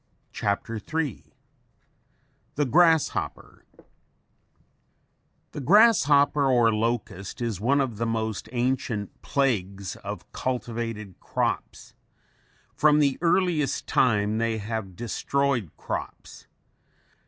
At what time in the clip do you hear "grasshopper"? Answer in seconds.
2.65-3.63, 5.61-6.43